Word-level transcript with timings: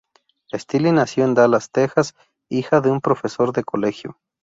Steele 0.51 0.93
nació 0.93 1.25
en 1.25 1.35
Dallas, 1.35 1.69
Texas, 1.69 2.15
hija 2.49 2.81
de 2.81 2.89
un 2.89 3.01
profesor 3.01 3.53
de 3.53 3.63
colegio. 3.63 4.17